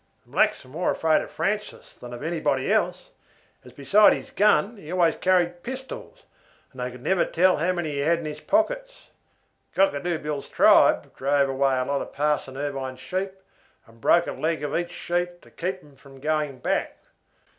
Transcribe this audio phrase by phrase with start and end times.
[0.25, 3.11] The blacks were more afraid of Francis than of anybody else,
[3.63, 6.23] as besides his gun he always carried pistols,
[6.71, 9.09] and they never could tell how many he had in his pockets.
[9.75, 13.33] Cockatoo Bill's tribe drove away a lot of Parson Irvine's sheep,
[13.85, 16.97] and broke a leg of each sheep to keep them from going back.